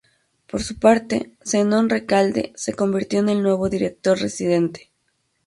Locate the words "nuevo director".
3.43-4.17